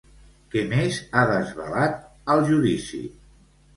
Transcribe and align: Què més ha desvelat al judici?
Què 0.53 0.61
més 0.71 0.97
ha 1.21 1.25
desvelat 1.33 1.99
al 2.37 2.43
judici? 2.51 3.03